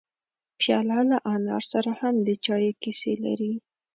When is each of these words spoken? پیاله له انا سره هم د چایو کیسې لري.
پیاله 0.59 0.99
له 1.09 1.17
انا 1.33 1.57
سره 1.71 1.91
هم 1.99 2.15
د 2.27 2.29
چایو 2.45 2.77
کیسې 2.81 3.13
لري. 3.25 3.53